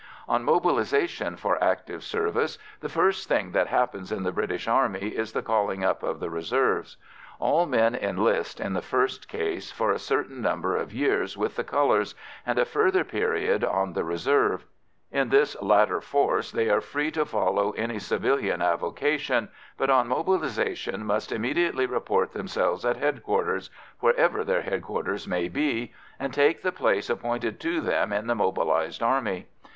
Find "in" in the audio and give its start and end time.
4.11-4.23, 8.59-8.73, 15.11-15.29, 28.11-28.25